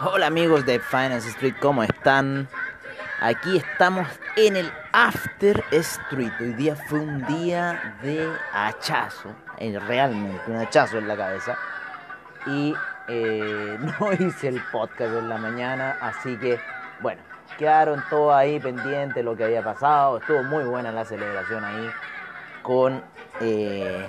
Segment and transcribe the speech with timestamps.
[0.00, 2.48] Hola amigos de Finance Street, ¿cómo están?
[3.20, 4.06] Aquí estamos
[4.36, 6.32] en el After Street.
[6.40, 11.56] Hoy día fue un día de hachazo, eh, realmente un hachazo en la cabeza.
[12.46, 12.74] Y
[13.08, 16.60] eh, no hice el podcast en la mañana, así que
[17.00, 17.22] bueno,
[17.56, 20.18] quedaron todos ahí pendientes lo que había pasado.
[20.18, 21.90] Estuvo muy buena la celebración ahí
[22.62, 23.02] con,
[23.40, 24.06] eh,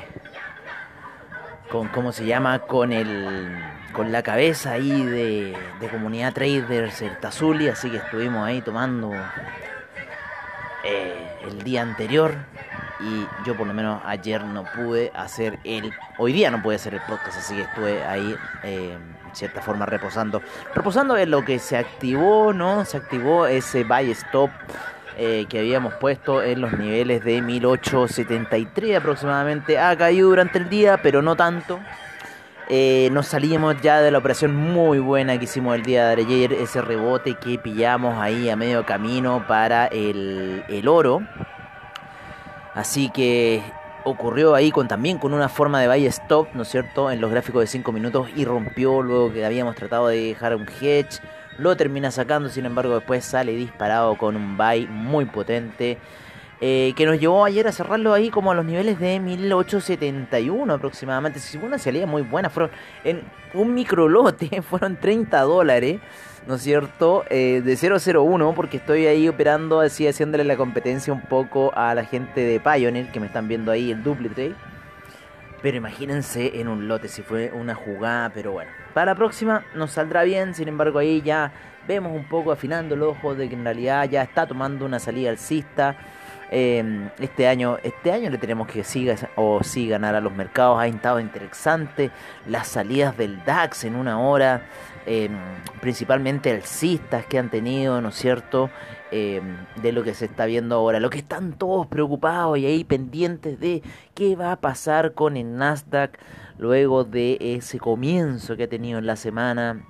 [1.70, 2.60] con ¿cómo se llama?
[2.60, 3.58] Con el
[3.94, 9.14] con la cabeza ahí de, de comunidad traders, el Tazuli, así que estuvimos ahí tomando
[10.84, 12.36] eh, el día anterior
[13.00, 16.94] y yo por lo menos ayer no pude hacer el, hoy día no pude hacer
[16.94, 18.98] el podcast, así que estuve ahí eh,
[19.34, 20.42] cierta forma reposando,
[20.74, 22.86] reposando en lo que se activó, ¿no?
[22.86, 24.50] Se activó ese buy stop
[25.18, 31.00] eh, que habíamos puesto en los niveles de 1873 aproximadamente, ha caído durante el día,
[31.02, 31.80] pero no tanto.
[32.68, 36.54] Eh, nos salíamos ya de la operación muy buena que hicimos el día de ayer,
[36.54, 41.22] ese rebote que pillamos ahí a medio camino para el, el oro.
[42.74, 43.62] Así que
[44.04, 47.12] ocurrió ahí con también con una forma de buy stop, ¿no es cierto?
[47.12, 50.68] En los gráficos de 5 minutos y rompió luego que habíamos tratado de dejar un
[50.82, 51.20] hedge.
[51.58, 55.98] Lo termina sacando, sin embargo después sale disparado con un buy muy potente.
[56.62, 61.40] Eh, que nos llevó ayer a cerrarlo ahí como a los niveles de 1871 aproximadamente.
[61.40, 62.72] Si fue una salida muy buena, fueron
[63.04, 66.00] en un micro lote, fueron 30 dólares,
[66.48, 67.26] ¿no es cierto?
[67.30, 72.06] Eh, de 001, porque estoy ahí operando, así haciéndole la competencia un poco a la
[72.06, 74.54] gente de Pioneer, que me están viendo ahí el duplicate.
[75.66, 78.70] Pero imagínense en un lote si fue una jugada, pero bueno.
[78.94, 81.52] Para la próxima nos saldrá bien, sin embargo ahí ya
[81.88, 85.32] vemos un poco afinando el ojo de que en realidad ya está tomando una salida
[85.32, 85.98] alcista.
[86.52, 90.80] Eh, este año este año le tenemos que siga o sí ganar a los mercados
[90.80, 92.12] ha estado interesante
[92.46, 94.62] las salidas del DAX en una hora
[95.08, 95.28] eh,
[95.82, 98.70] principalmente alcistas que han tenido no es cierto
[99.12, 99.42] eh,
[99.82, 103.60] de lo que se está viendo ahora lo que están todos preocupados y ahí pendientes
[103.60, 103.84] de
[104.14, 106.18] qué va a pasar con el Nasdaq
[106.58, 109.84] luego de ese comienzo que ha tenido en la semana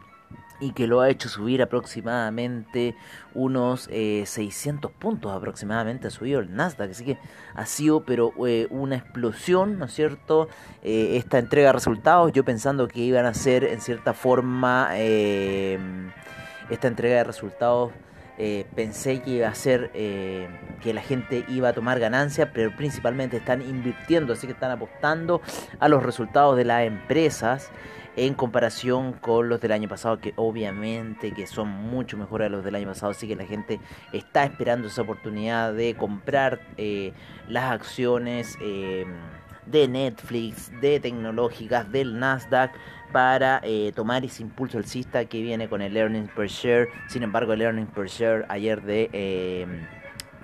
[0.59, 2.95] y que lo ha hecho subir aproximadamente
[3.33, 6.91] unos eh, 600 puntos aproximadamente ha subido el Nasdaq.
[6.91, 7.17] Así que
[7.53, 10.47] ha sido pero eh, una explosión no es cierto
[10.83, 15.77] eh, esta entrega de resultados yo pensando que iban a ser en cierta forma eh,
[16.69, 17.91] esta entrega de resultados
[18.37, 20.47] eh, pensé que iba a ser eh,
[20.81, 25.41] que la gente iba a tomar ganancias, pero principalmente están invirtiendo, así que están apostando
[25.79, 27.71] a los resultados de las empresas
[28.17, 32.63] en comparación con los del año pasado, que obviamente que son mucho mejores a los
[32.63, 33.79] del año pasado, así que la gente
[34.13, 37.13] está esperando esa oportunidad de comprar eh,
[37.47, 39.05] las acciones eh,
[39.65, 42.71] de Netflix, de tecnológicas, del Nasdaq,
[43.11, 46.89] para eh, tomar ese impulso alcista que viene con el earnings per share.
[47.07, 49.09] Sin embargo, el earnings per share ayer de...
[49.13, 49.67] Eh,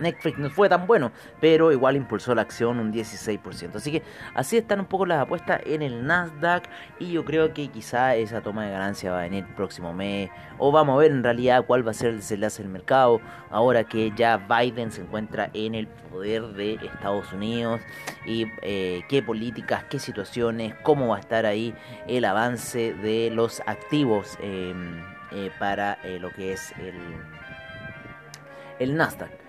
[0.01, 3.75] Netflix no fue tan bueno, pero igual impulsó la acción un 16%.
[3.75, 4.03] Así que
[4.34, 6.67] así están un poco las apuestas en el Nasdaq
[7.00, 10.29] y yo creo que quizá esa toma de ganancia va a venir el próximo mes
[10.57, 13.84] o vamos a ver en realidad cuál va a ser el desenlace del mercado ahora
[13.84, 17.81] que ya Biden se encuentra en el poder de Estados Unidos
[18.25, 21.73] y eh, qué políticas, qué situaciones, cómo va a estar ahí
[22.07, 24.74] el avance de los activos eh,
[25.31, 26.95] eh, para lo que es el,
[28.80, 29.40] el Nasdaq.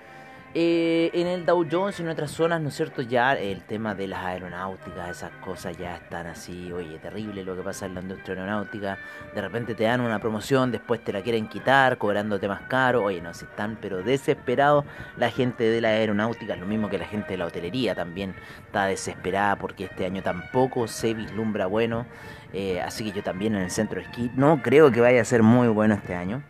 [0.55, 3.01] Eh, en el Dow Jones y en otras zonas, ¿no es cierto?
[3.01, 7.63] Ya el tema de las aeronáuticas, esas cosas ya están así, oye, terrible lo que
[7.63, 8.99] pasa en la industria aeronáutica.
[9.35, 13.03] De repente te dan una promoción, después te la quieren quitar, cobrándote más caro.
[13.03, 14.85] Oye, no, si están, pero desesperados
[15.17, 18.35] la gente de la aeronáutica, lo mismo que la gente de la hotelería también
[18.67, 22.05] está desesperada porque este año tampoco se vislumbra bueno.
[22.53, 25.25] Eh, así que yo también en el centro de esquí no creo que vaya a
[25.25, 26.43] ser muy bueno este año.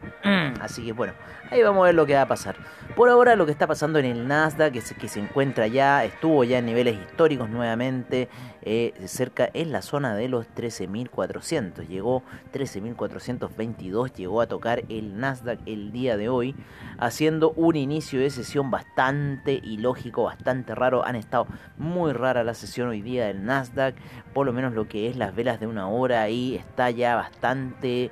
[0.60, 1.12] Así que bueno,
[1.50, 2.56] ahí vamos a ver lo que va a pasar.
[2.96, 6.04] Por ahora lo que está pasando en el Nasdaq, que se, que se encuentra ya,
[6.04, 8.28] estuvo ya en niveles históricos nuevamente,
[8.62, 11.86] eh, cerca en la zona de los 13.400.
[11.88, 12.22] Llegó
[12.52, 16.54] 13.422, llegó a tocar el Nasdaq el día de hoy,
[16.98, 21.04] haciendo un inicio de sesión bastante ilógico, bastante raro.
[21.04, 21.46] Han estado
[21.78, 23.94] muy rara la sesión hoy día del Nasdaq,
[24.32, 28.10] por lo menos lo que es las velas de una hora ahí está ya bastante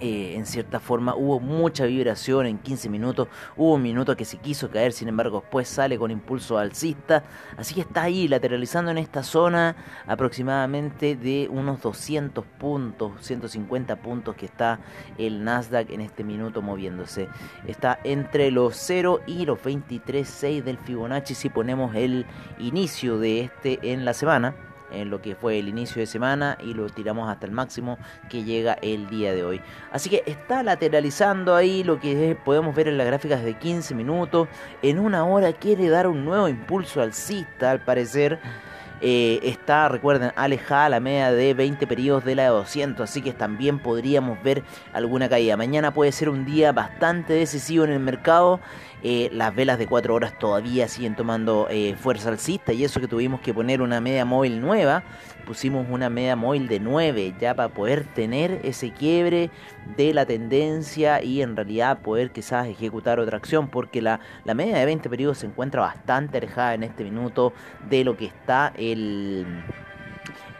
[0.00, 4.38] eh, en cierta forma hubo mucha vibración en 15 minutos, hubo un minuto que se
[4.38, 7.22] quiso caer, sin embargo después sale con impulso alcista,
[7.58, 9.76] así que está ahí lateralizando en esta zona
[10.06, 14.80] aproximadamente de unos 200 puntos, 150 puntos que está
[15.18, 17.28] el Nasdaq en este minuto moviéndose.
[17.66, 22.24] Está entre los 0 y los 23.6 del Fibonacci si ponemos el
[22.58, 24.54] inicio de este en la semana
[24.92, 27.98] en lo que fue el inicio de semana y lo tiramos hasta el máximo
[28.28, 29.60] que llega el día de hoy.
[29.92, 34.48] Así que está lateralizando ahí lo que podemos ver en las gráficas de 15 minutos.
[34.82, 38.38] En una hora quiere dar un nuevo impulso alcista al parecer.
[39.02, 43.32] Eh, está, recuerden, alejada la media de 20 periodos de la de 200, así que
[43.32, 44.62] también podríamos ver
[44.92, 45.56] alguna caída.
[45.56, 48.60] Mañana puede ser un día bastante decisivo en el mercado
[49.02, 53.08] eh, las velas de 4 horas todavía siguen tomando eh, fuerza alcista y eso que
[53.08, 55.04] tuvimos que poner una media móvil nueva,
[55.46, 59.50] pusimos una media móvil de 9 ya para poder tener ese quiebre
[59.96, 64.76] de la tendencia y en realidad poder quizás ejecutar otra acción porque la, la media
[64.76, 67.54] de 20 periodos se encuentra bastante alejada en este minuto
[67.88, 69.64] de lo que está el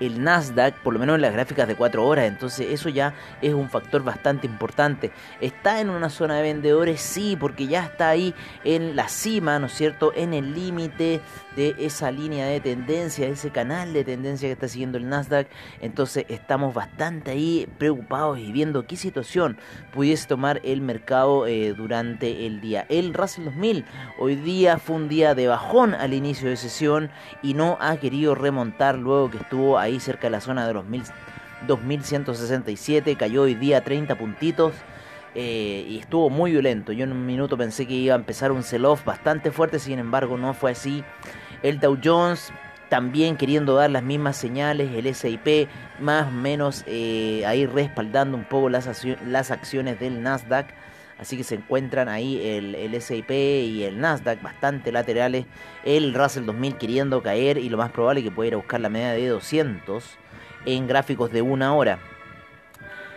[0.00, 2.26] el Nasdaq, por lo menos en las gráficas de 4 horas.
[2.26, 5.12] Entonces eso ya es un factor bastante importante.
[5.40, 7.00] ¿Está en una zona de vendedores?
[7.00, 10.12] Sí, porque ya está ahí en la cima, ¿no es cierto?
[10.14, 11.20] En el límite
[11.56, 15.48] de esa línea de tendencia, ese canal de tendencia que está siguiendo el Nasdaq.
[15.80, 19.58] Entonces estamos bastante ahí preocupados y viendo qué situación
[19.92, 22.86] pudiese tomar el mercado eh, durante el día.
[22.88, 23.84] El Russell 2000
[24.18, 27.10] hoy día fue un día de bajón al inicio de sesión
[27.42, 30.84] y no ha querido remontar luego que estuvo ahí cerca de la zona de los
[31.66, 34.74] 2167, cayó hoy día 30 puntitos.
[35.34, 36.92] Eh, y estuvo muy violento.
[36.92, 40.36] Yo en un minuto pensé que iba a empezar un sell-off bastante fuerte, sin embargo
[40.36, 41.04] no fue así.
[41.62, 42.52] El Dow Jones
[42.88, 45.68] también queriendo dar las mismas señales, el SIP
[46.00, 50.66] más o menos eh, ahí respaldando un poco las acciones del Nasdaq.
[51.20, 55.44] Así que se encuentran ahí el, el SIP y el Nasdaq bastante laterales.
[55.84, 58.80] El Russell 2000 queriendo caer y lo más probable es que pueda ir a buscar
[58.80, 60.02] la media de 200
[60.64, 61.98] en gráficos de una hora.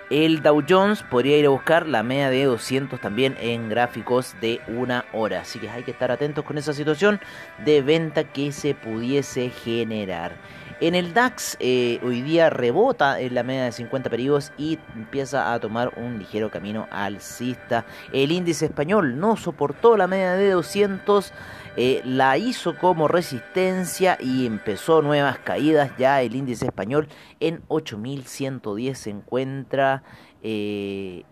[0.09, 4.59] El Dow Jones podría ir a buscar la media de 200 también en gráficos de
[4.67, 5.41] una hora.
[5.41, 7.21] Así que hay que estar atentos con esa situación
[7.65, 10.33] de venta que se pudiese generar.
[10.79, 15.53] En el DAX eh, hoy día rebota en la media de 50 periodos y empieza
[15.53, 17.85] a tomar un ligero camino alcista.
[18.11, 21.31] El índice español no soportó la media de 200,
[21.75, 25.91] eh, la hizo como resistencia y empezó nuevas caídas.
[25.97, 27.07] Ya el índice español
[27.39, 30.03] en 8110 se encuentra
[30.43, 31.23] eh,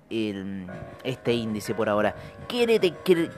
[1.03, 2.15] este índice por ahora.
[2.47, 2.79] Quiere,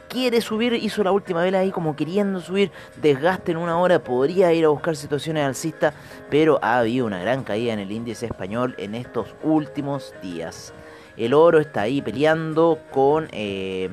[0.07, 2.71] quiere, subir, hizo la última vela ahí como queriendo subir,
[3.01, 5.93] desgaste en una hora, podría ir a buscar situaciones alcistas,
[6.29, 10.73] pero ha habido una gran caída en el índice español en estos últimos días.
[11.17, 13.27] El oro está ahí peleando con...
[13.31, 13.89] Eh,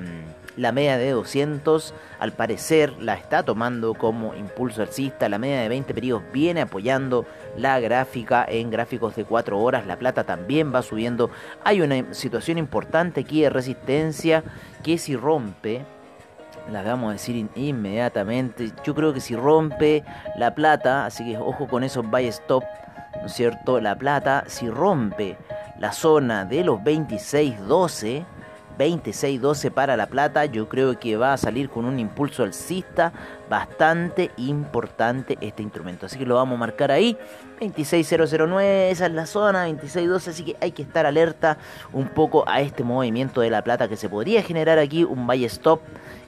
[0.57, 5.29] la media de 200 al parecer la está tomando como impulso alcista.
[5.29, 7.25] La media de 20 periodos viene apoyando
[7.61, 9.87] la gráfica en gráficos de 4 horas.
[9.87, 11.31] La plata también va subiendo.
[11.65, 14.43] Hay una situación importante aquí de resistencia
[14.83, 15.85] que si rompe,
[16.71, 18.73] la vamos a decir inmediatamente.
[18.85, 20.05] Yo creo que si rompe
[20.37, 22.65] la plata, así que ojo con eso, buy stop,
[23.21, 23.81] ¿no es cierto?
[23.81, 25.37] La plata, si rompe
[25.79, 28.25] la zona de los 26.12
[28.81, 30.47] 26-12 para La Plata.
[30.47, 33.13] Yo creo que va a salir con un impulso alcista
[33.51, 36.07] bastante importante este instrumento.
[36.07, 37.19] Así que lo vamos a marcar ahí.
[37.61, 40.29] 26009, esa es la zona, 26-12.
[40.29, 41.59] Así que hay que estar alerta
[41.93, 45.45] un poco a este movimiento de La Plata que se podría generar aquí un buy
[45.45, 45.81] stop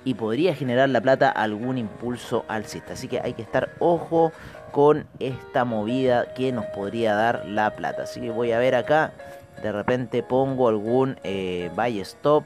[0.04, 2.92] y podría generar La Plata algún impulso alcista.
[2.92, 4.32] Así que hay que estar ojo
[4.72, 8.02] con esta movida que nos podría dar La Plata.
[8.02, 9.12] Así que voy a ver acá
[9.60, 11.70] de repente pongo algún eh,
[12.02, 12.44] stop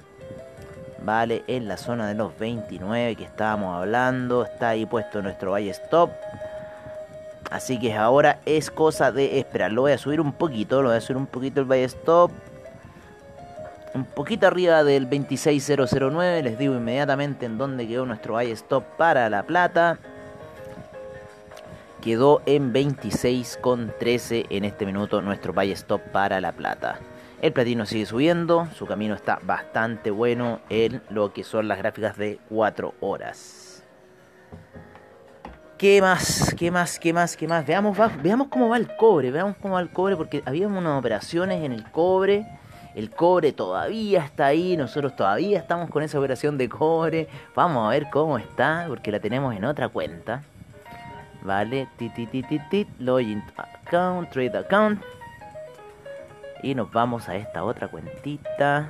[1.02, 4.44] vale en la zona de los 29 que estábamos hablando.
[4.44, 6.10] Está ahí puesto nuestro buy stop.
[7.50, 9.72] Así que ahora es cosa de esperar.
[9.72, 12.30] Lo voy a subir un poquito lo voy a subir un poquito el buy stop.
[13.94, 19.30] Un poquito arriba del 26009 les digo inmediatamente en dónde quedó nuestro buy stop para
[19.30, 19.98] la plata
[22.06, 27.00] quedó en 26,13 en este minuto nuestro buy stop para la plata.
[27.42, 32.16] El platino sigue subiendo, su camino está bastante bueno en lo que son las gráficas
[32.16, 33.82] de 4 horas.
[35.78, 36.54] ¿Qué más?
[36.56, 37.00] ¿Qué más?
[37.00, 37.36] ¿Qué más?
[37.36, 37.66] ¿Qué más?
[37.66, 41.64] Veamos, veamos cómo va el cobre, veamos cómo va el cobre, porque había unas operaciones
[41.64, 42.46] en el cobre.
[42.94, 47.26] El cobre todavía está ahí, nosotros todavía estamos con esa operación de cobre.
[47.56, 50.44] Vamos a ver cómo está, porque la tenemos en otra cuenta.
[51.46, 55.00] Vale, tit, login account, trade account.
[56.60, 58.88] Y nos vamos a esta otra cuentita.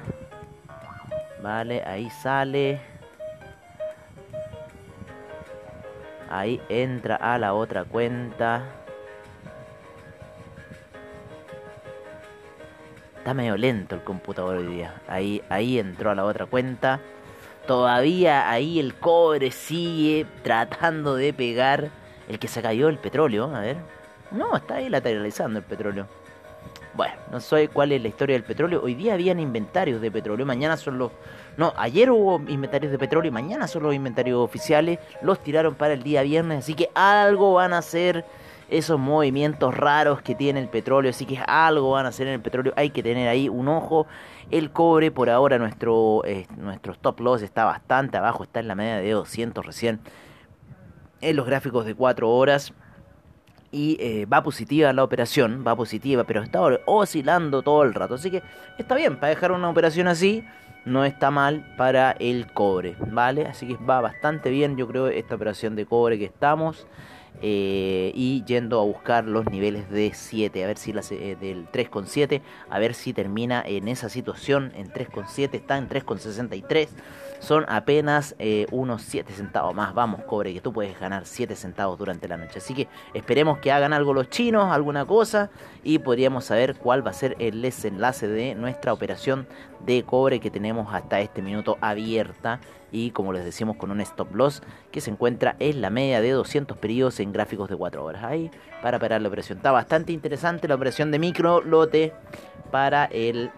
[1.43, 2.81] Vale, ahí sale.
[6.31, 8.65] Ahí entra a la otra cuenta.
[13.19, 14.95] Está medio lento el computador hoy día.
[15.09, 17.01] Ahí, ahí entró a la otra cuenta.
[17.67, 21.91] Todavía ahí el cobre sigue tratando de pegar
[22.29, 23.55] el que se cayó el petróleo.
[23.55, 23.77] A ver.
[24.31, 26.07] No, está ahí lateralizando el petróleo.
[26.95, 28.81] Bueno, no sé cuál es la historia del petróleo.
[28.83, 30.47] Hoy día habían inventarios de petróleo.
[30.47, 31.13] Mañana son los.
[31.59, 34.99] No, ayer hubo inventarios de petróleo y mañana son los inventarios oficiales.
[35.21, 36.61] Los tiraron para el día viernes.
[36.61, 38.25] Así que algo van a hacer
[38.71, 41.11] esos movimientos raros que tiene el petróleo.
[41.11, 42.73] Así que algo van a hacer en el petróleo.
[42.77, 44.07] Hay que tener ahí un ojo.
[44.51, 48.43] El cobre, por ahora, nuestro, eh, nuestro loss está bastante abajo.
[48.43, 50.01] Está en la media de 200 recién.
[51.21, 52.73] En los gráficos de 4 horas
[53.73, 58.15] y eh, va positiva la operación, va positiva, pero está oscilando todo el rato.
[58.15, 58.43] Así que
[58.79, 60.45] está bien, para dejar una operación así,
[60.85, 63.47] no está mal para el cobre, ¿vale?
[63.47, 66.87] Así que va bastante bien, yo creo, esta operación de cobre que estamos.
[67.43, 71.71] Eh, y yendo a buscar los niveles de 7, a ver si la, eh, del
[71.71, 76.89] 3,7, a ver si termina en esa situación, en 3,7, está en 3,63
[77.39, 79.95] son apenas eh, unos 7 centavos más.
[79.95, 82.59] Vamos, cobre, que tú puedes ganar 7 centavos durante la noche.
[82.59, 85.51] Así que esperemos que hagan algo los chinos, alguna cosa,
[85.83, 89.47] y podríamos saber cuál va a ser el desenlace de nuestra operación
[89.85, 92.61] de cobre que tenemos hasta este minuto abierta.
[92.93, 96.31] Y como les decimos, con un stop loss que se encuentra en la media de
[96.31, 98.25] 200 periodos en gráficos de 4 horas.
[98.25, 98.51] Ahí
[98.83, 99.59] para parar la operación.
[99.59, 102.13] Está bastante interesante la operación de micro lote
[102.71, 103.51] para el.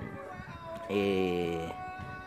[0.89, 1.71] Eh,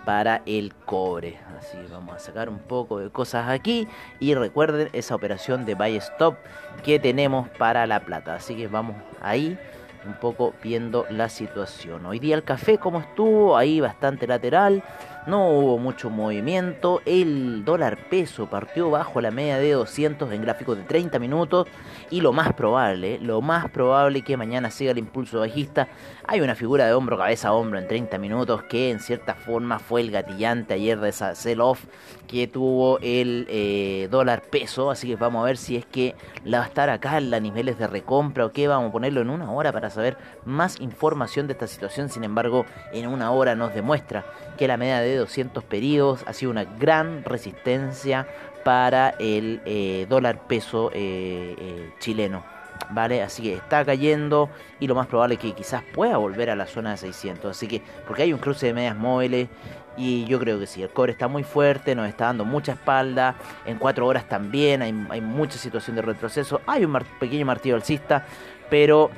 [0.05, 1.39] para el cobre.
[1.57, 3.87] Así vamos a sacar un poco de cosas aquí
[4.19, 6.35] y recuerden esa operación de buy stop
[6.83, 8.35] que tenemos para la plata.
[8.35, 9.57] Así que vamos ahí
[10.05, 12.05] un poco viendo la situación.
[12.05, 14.83] Hoy día el café como estuvo, ahí bastante lateral,
[15.27, 20.77] no hubo mucho movimiento, el dólar peso partió bajo la media de 200 en gráficos
[20.77, 21.67] de 30 minutos.
[22.09, 25.87] Y lo más probable, lo más probable que mañana siga el impulso bajista,
[26.27, 29.79] hay una figura de hombro cabeza a hombro en 30 minutos que en cierta forma
[29.79, 31.85] fue el gatillante ayer de esa sell-off
[32.27, 36.59] que tuvo el eh, dólar peso, así que vamos a ver si es que la
[36.59, 39.29] va a estar acá en los niveles de recompra o qué, vamos a ponerlo en
[39.29, 42.09] una hora para saber más información de esta situación.
[42.09, 44.25] Sin embargo, en una hora nos demuestra
[44.61, 48.27] que la media de 200 periodos ha sido una gran resistencia
[48.63, 52.43] para el eh, dólar peso eh, eh, chileno.
[52.91, 53.23] ¿Vale?
[53.23, 56.67] Así que está cayendo y lo más probable es que quizás pueda volver a la
[56.67, 57.49] zona de 600.
[57.49, 59.49] Así que, porque hay un cruce de medias móviles
[59.97, 63.33] y yo creo que sí, el cobre está muy fuerte, nos está dando mucha espalda.
[63.65, 66.61] En cuatro horas también hay, hay mucha situación de retroceso.
[66.67, 68.27] Hay un pequeño martillo alcista,
[68.69, 69.09] pero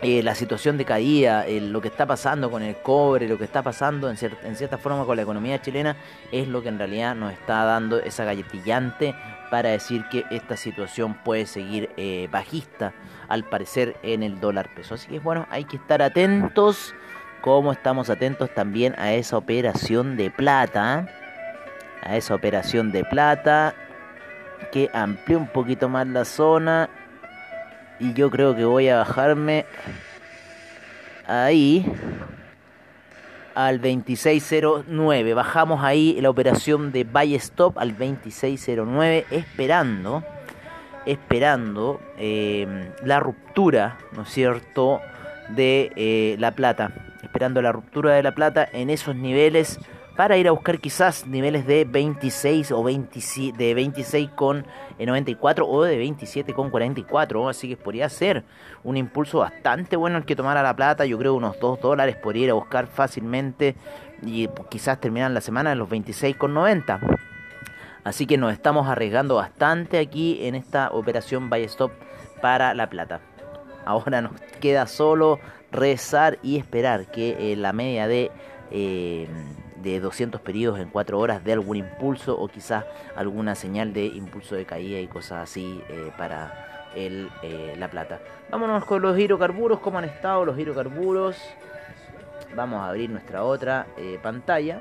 [0.00, 3.62] eh, la situación de caída, lo que está pasando con el cobre, lo que está
[3.62, 5.96] pasando en, cierta forma con la economía chilena,
[6.30, 9.16] es lo que en realidad nos está dando esa galletillante
[9.50, 12.92] para decir que esta situación puede seguir eh, bajista,
[13.28, 14.94] al parecer, en el dólar peso.
[14.94, 16.94] Así que bueno, hay que estar atentos,
[17.40, 21.08] como estamos atentos también a esa operación de plata,
[22.02, 23.74] a esa operación de plata
[24.70, 26.88] que amplió un poquito más la zona
[28.00, 29.66] y yo creo que voy a bajarme
[31.26, 31.84] ahí
[33.54, 35.34] al 2609.
[35.34, 40.24] Bajamos ahí la operación de buy stop al 2609 esperando
[41.08, 45.00] esperando em, la ruptura, ¿no es cierto?,
[45.48, 46.92] de eh, la plata.
[47.22, 49.80] Esperando la ruptura de la plata en esos niveles
[50.18, 54.66] para ir a buscar quizás niveles de 26 o 27, de 26 con
[54.98, 57.48] 94 o de 27 con 44.
[57.48, 58.42] Así que podría ser
[58.82, 61.06] un impulso bastante bueno el que tomara la plata.
[61.06, 63.76] Yo creo unos 2 dólares podría ir a buscar fácilmente
[64.26, 66.98] y quizás terminar la semana en los 26 con 90.
[68.02, 71.92] Así que nos estamos arriesgando bastante aquí en esta operación buy stop
[72.42, 73.20] para la plata.
[73.86, 75.38] Ahora nos queda solo
[75.70, 78.32] rezar y esperar que eh, la media de
[78.72, 79.28] eh,
[79.82, 82.84] de 200 periodos en 4 horas de algún impulso o quizás
[83.16, 88.20] alguna señal de impulso de caída y cosas así eh, para el, eh, la plata.
[88.50, 91.36] Vámonos con los hidrocarburos, cómo han estado los hidrocarburos.
[92.54, 94.80] vamos a abrir nuestra otra eh, pantalla.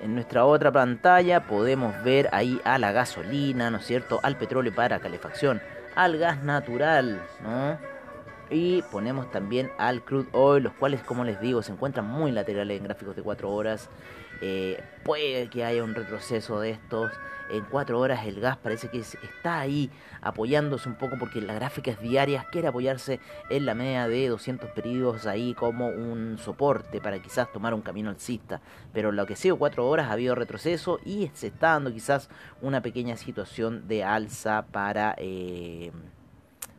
[0.00, 4.20] En nuestra otra pantalla podemos ver ahí a la gasolina, ¿no es cierto?
[4.22, 5.60] Al petróleo para calefacción,
[5.98, 7.76] al gas natural, ¿no?
[8.50, 12.78] Y ponemos también al crude oil, los cuales, como les digo, se encuentran muy laterales
[12.78, 13.90] en gráficos de 4 horas.
[14.40, 17.12] Eh, puede que haya un retroceso de estos.
[17.50, 19.90] En 4 horas el gas parece que está ahí
[20.20, 25.26] apoyándose un poco porque las gráficas diarias quiere apoyarse en la media de 200 periodos
[25.26, 28.60] ahí como un soporte para quizás tomar un camino alcista.
[28.92, 32.28] Pero lo que sido 4 horas ha habido retroceso y se está dando quizás
[32.60, 35.14] una pequeña situación de alza para...
[35.18, 35.90] Eh,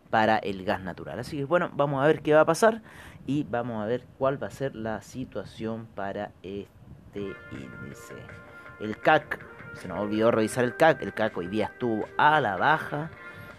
[0.09, 1.19] para el gas natural.
[1.19, 2.81] Así que bueno, vamos a ver qué va a pasar
[3.27, 6.78] y vamos a ver cuál va a ser la situación para este
[7.15, 8.15] índice.
[8.79, 9.39] El CAC,
[9.73, 13.09] se nos olvidó revisar el CAC, el CAC hoy día estuvo a la baja,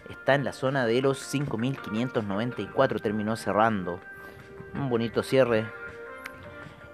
[0.09, 3.99] está en la zona de los 5.594, terminó cerrando.
[4.73, 5.65] Un bonito cierre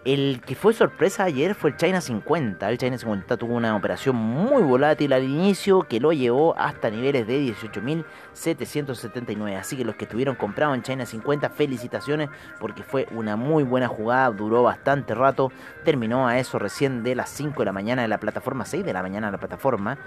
[0.06, 2.70] el que fue sorpresa ayer fue el China 50.
[2.70, 7.28] El China 50 tuvo una operación muy volátil al inicio que lo llevó hasta niveles
[7.28, 9.58] de 18.779.
[9.58, 13.88] Así que los que estuvieron comprados en China 50, felicitaciones porque fue una muy buena
[13.88, 15.52] jugada, duró bastante rato.
[15.84, 18.94] Terminó a eso recién de las 5 de la mañana de la plataforma, 6 de
[18.94, 19.98] la mañana de la plataforma,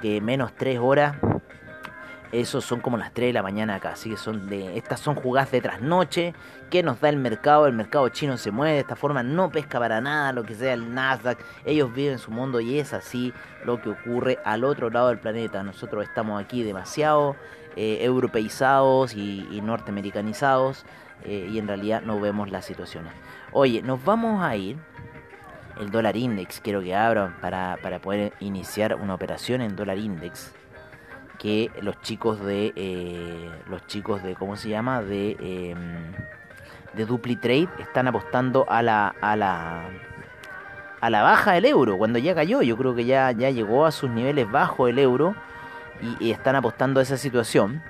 [0.00, 1.16] que menos 3 horas
[2.32, 5.14] esos son como las 3 de la mañana acá, así que son de estas son
[5.14, 6.34] jugadas de trasnoche
[6.70, 9.78] que nos da el mercado, el mercado chino se mueve de esta forma, no pesca
[9.78, 13.32] para nada lo que sea el Nasdaq, ellos viven su mundo y es así
[13.64, 15.62] lo que ocurre al otro lado del planeta.
[15.62, 17.36] Nosotros estamos aquí demasiado
[17.76, 20.84] eh, europeizados y, norteamericanizados
[21.24, 23.12] eh, y en realidad no vemos las situaciones.
[23.52, 24.76] Oye, nos vamos a ir
[25.78, 30.52] el dólar index, quiero que abran para, para poder iniciar una operación en dólar index
[31.36, 35.74] que los chicos de eh, los chicos de cómo se llama de eh,
[36.94, 39.82] de DupliTrade están apostando a la a la
[41.00, 43.92] a la baja del euro cuando ya cayó yo creo que ya ya llegó a
[43.92, 45.34] sus niveles bajos el euro
[46.20, 47.82] y, están apostando a esa situación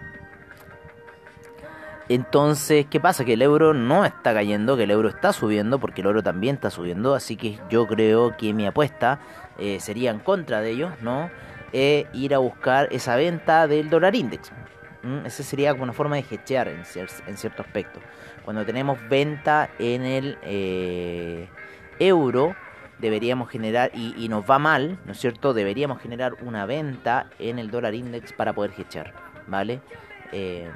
[2.08, 3.24] entonces, ¿qué pasa?
[3.24, 6.54] Que el euro no está cayendo, que el euro está subiendo, porque el oro también
[6.54, 9.18] está subiendo, así que yo creo que mi apuesta
[9.58, 11.30] eh, sería en contra de ellos, ¿no?
[11.72, 14.50] E ir a buscar esa venta del dólar index.
[15.02, 15.26] ¿Mm?
[15.26, 18.00] Esa sería como una forma de hedgear en, cierto aspecto.
[18.44, 21.48] Cuando tenemos venta en el eh,
[21.98, 22.54] euro,
[22.98, 25.54] deberíamos generar, y, nos va mal, ¿no es cierto?
[25.54, 29.12] Deberíamos generar una venta en el dólar index para poder hedgear,
[29.46, 29.80] ¿vale?
[30.32, 30.68] Eh,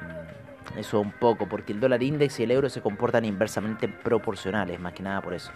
[0.77, 4.93] eso un poco, porque el dólar index y el euro se comportan inversamente proporcionales, más
[4.93, 5.51] que nada por eso.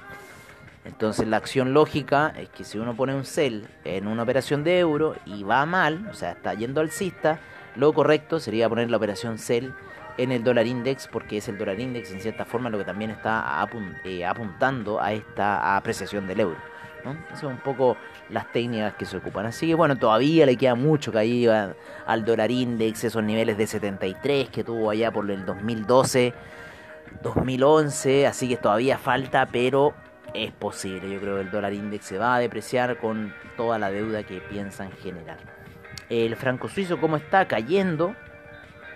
[0.85, 4.79] Entonces la acción lógica es que si uno pone un sell en una operación de
[4.79, 7.39] euro y va mal, o sea, está yendo alcista,
[7.75, 9.73] lo correcto sería poner la operación sell
[10.17, 13.11] en el dólar index porque es el dólar index en cierta forma lo que también
[13.11, 13.67] está
[14.05, 16.75] eh, apuntando a esta apreciación del euro.
[17.27, 17.97] Esas son un poco
[18.29, 19.45] las técnicas que se ocupan.
[19.45, 21.75] Así que bueno, todavía le queda mucho caída
[22.07, 26.33] al dólar index, esos niveles de 73 que tuvo allá por el 2012,
[27.21, 29.93] 2011, así que todavía falta, pero
[30.43, 31.09] es posible.
[31.09, 34.41] Yo creo que el dólar index se va a depreciar con toda la deuda que
[34.41, 35.37] piensan generar.
[36.09, 38.15] El franco suizo, como está cayendo,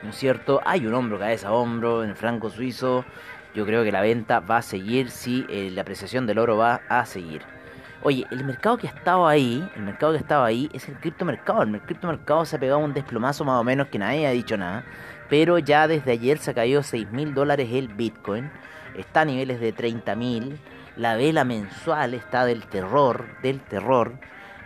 [0.03, 0.61] ¿no es cierto?
[0.65, 3.05] Hay un hombro, cabeza a hombro en el franco suizo.
[3.55, 6.81] Yo creo que la venta va a seguir si eh, la apreciación del oro va
[6.87, 7.41] a seguir.
[8.01, 11.63] Oye, el mercado que estaba ahí, el mercado que estaba ahí es el criptomercado.
[11.63, 14.85] El criptomercado se ha pegado un desplomazo más o menos que nadie ha dicho nada.
[15.29, 18.49] Pero ya desde ayer se ha caído 6 mil dólares el Bitcoin.
[18.95, 20.57] Está a niveles de 30 mil.
[20.99, 24.19] La vela mensual está del terror, del terror.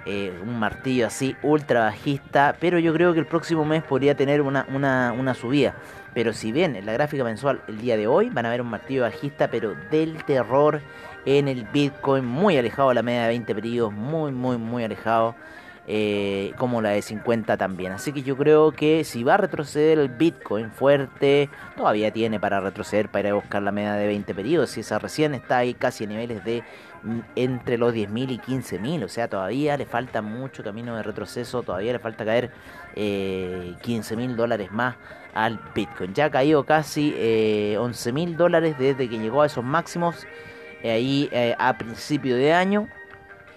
[0.07, 4.41] Eh, un martillo así ultra bajista, pero yo creo que el próximo mes podría tener
[4.41, 5.75] una, una, subida.
[6.15, 8.67] Pero si bien en la gráfica mensual el día de hoy van a ver un
[8.67, 10.81] martillo bajista, pero del terror
[11.27, 15.35] en el Bitcoin, muy alejado de la media de 20 periodos, muy, muy, muy alejado.
[15.85, 17.91] Eh, como la de 50 también.
[17.91, 22.61] Así que yo creo que si va a retroceder el Bitcoin fuerte, todavía tiene para
[22.61, 24.69] retroceder para ir a buscar la media de 20 periodos.
[24.69, 26.63] Si esa recién está ahí casi a niveles de
[27.03, 31.63] mm, entre los 10.000 y 15.000, o sea, todavía le falta mucho camino de retroceso,
[31.63, 32.51] todavía le falta caer
[32.95, 34.95] eh, 15.000 dólares más
[35.33, 36.13] al Bitcoin.
[36.13, 40.25] Ya ha caído casi eh, 11.000 dólares desde que llegó a esos máximos
[40.81, 42.87] eh, ahí eh, a principio de año.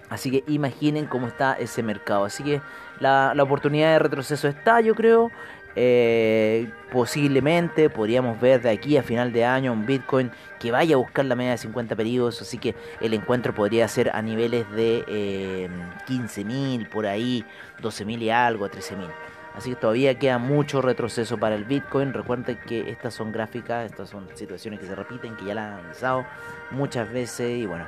[0.09, 2.25] Así que imaginen cómo está ese mercado.
[2.25, 2.61] Así que
[2.99, 5.31] la, oportunidad de retroceso está, yo creo.
[5.79, 10.97] Eh, posiblemente podríamos ver de aquí a final de año un Bitcoin que vaya a
[10.97, 15.03] buscar la media de 50 periodos, así que el encuentro podría ser a niveles de
[15.07, 15.69] eh,
[16.07, 17.45] 15.000 por ahí,
[17.79, 19.07] 12.000 y algo, 13.000.
[19.55, 22.13] Así que todavía queda mucho retroceso para el Bitcoin.
[22.13, 25.79] Recuerden que estas son gráficas, estas son situaciones que se repiten, que ya la han
[25.79, 26.25] analizado
[26.69, 27.57] muchas veces.
[27.57, 27.85] Y bueno,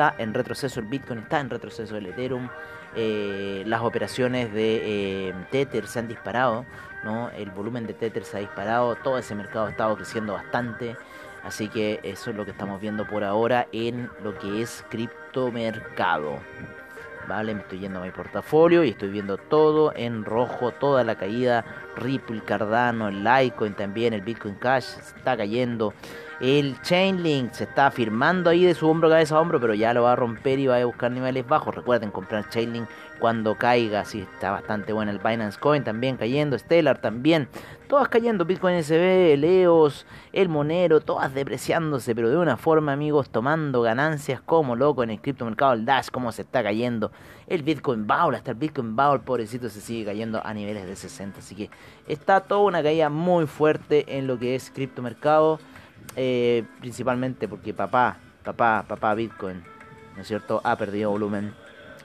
[0.00, 2.48] está en retroceso el Bitcoin, está en retroceso el Ethereum.
[2.96, 6.64] Eh, las operaciones de eh, Tether se han disparado,
[7.04, 7.28] ¿no?
[7.30, 10.96] El volumen de Tether se ha disparado, todo ese mercado ha estado creciendo bastante.
[11.44, 16.38] Así que eso es lo que estamos viendo por ahora en lo que es criptomercado.
[17.28, 21.14] Vale, me estoy yendo a mi portafolio y estoy viendo todo en rojo, toda la
[21.14, 21.64] caída,
[21.96, 25.94] Ripple, Cardano, el Litecoin también, el Bitcoin Cash está cayendo.
[26.40, 30.04] El Chainlink se está firmando ahí de su hombro cabeza a hombro, pero ya lo
[30.04, 31.74] va a romper y va a buscar niveles bajos.
[31.74, 32.88] Recuerden comprar Chainlink
[33.20, 35.12] cuando caiga, sí está bastante bueno.
[35.12, 37.48] El Binance Coin también cayendo, Stellar también,
[37.88, 38.44] todas cayendo.
[38.44, 44.74] Bitcoin SB, Leos, el Monero, todas depreciándose, pero de una forma, amigos, tomando ganancias como
[44.74, 45.74] loco en el criptomercado.
[45.74, 47.12] El Dash, como se está cayendo.
[47.46, 51.38] El Bitcoin Bowl, hasta el Bitcoin Bowl, pobrecito, se sigue cayendo a niveles de 60.
[51.38, 51.70] Así que
[52.08, 55.60] está toda una caída muy fuerte en lo que es criptomercado.
[56.16, 59.62] Eh, principalmente porque papá, papá, papá Bitcoin,
[60.16, 61.54] ¿no es cierto?, ha perdido volumen.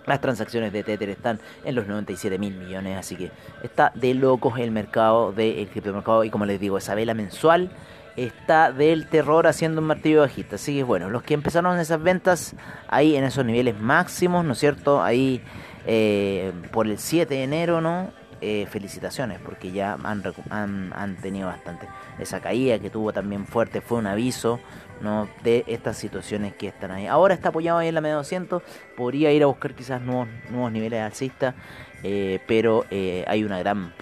[0.05, 3.31] Las transacciones de Tether están en los 97 mil millones, así que
[3.63, 6.23] está de locos el mercado del criptomercado.
[6.23, 7.71] Y como les digo, esa vela mensual
[8.15, 10.55] está del terror haciendo un martillo bajista.
[10.55, 12.55] Así que bueno, los que empezaron esas ventas
[12.87, 15.03] ahí en esos niveles máximos, ¿no es cierto?
[15.03, 15.41] Ahí
[15.85, 18.11] eh, por el 7 de enero, ¿no?
[18.41, 21.87] Eh, felicitaciones porque ya han, han, tenido bastante.
[22.19, 24.59] Esa caída que tuvo también fuerte fue un aviso
[25.01, 25.27] ¿no?
[25.43, 27.07] de estas situaciones que están ahí.
[27.07, 28.61] Ahora está apoyado ahí en la media 200,
[28.95, 31.55] podría ir a buscar quizás nuevos, nuevos niveles alcistas,
[32.03, 33.93] eh, pero eh, hay una gran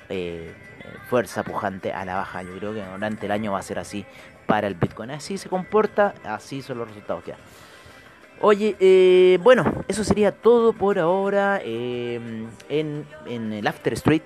[1.10, 2.44] fuerza pujante a la baja.
[2.44, 4.06] Yo creo que durante el año va a ser así
[4.46, 5.12] para el Bitcoin.
[5.12, 7.40] Así se comporta, así son los resultados que hay.
[8.42, 13.06] Oye, eh, bueno, eso sería todo por ahora em, en,
[13.54, 14.24] el After Street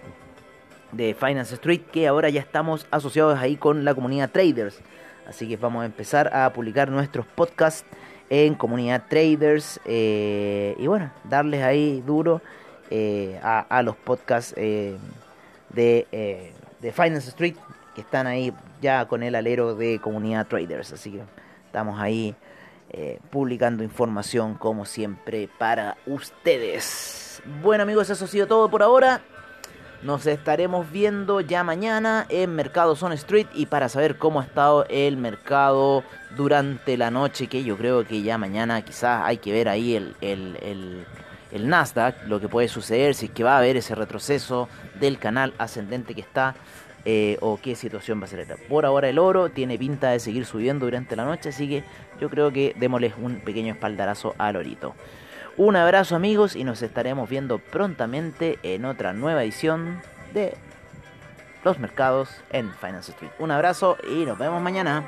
[0.92, 4.80] de Finance Street, que ahora ya estamos asociados ahí con la comunidad traders.
[5.28, 7.86] Así que vamos a empezar a publicar nuestros podcasts
[8.30, 12.42] en comunidad traders eh, y bueno, darles ahí duro
[12.90, 14.98] eh, a, los podcasts de,
[15.72, 17.56] de Finance Street
[17.96, 20.94] que están ahí ya con el alero de comunidad traders.
[20.94, 21.22] Así que
[21.66, 22.36] estamos ahí
[22.90, 27.42] eh, publicando información como siempre para ustedes.
[27.62, 29.22] Bueno amigos, eso ha sido todo por ahora.
[30.04, 34.86] Nos estaremos viendo ya mañana en Mercado Zone Street y para saber cómo ha estado
[34.90, 36.04] el mercado
[36.36, 40.16] durante la noche, que yo creo que ya mañana quizás hay que ver ahí el,
[40.22, 41.04] el,
[41.52, 45.18] el Nasdaq, lo que puede suceder, si es que va a haber ese retroceso del
[45.18, 46.56] canal ascendente que está
[47.06, 50.46] eh, o qué situación va a ser Por ahora el oro tiene pinta de seguir
[50.46, 51.84] subiendo durante la noche, así que
[52.20, 54.94] yo creo que démosles un pequeño espaldarazo al orito.
[55.58, 60.54] Un abrazo amigos y nos estaremos viendo prontamente en otra nueva edición de
[61.64, 63.32] Los Mercados en Finance Street.
[63.40, 65.04] Un abrazo y nos vemos mañana.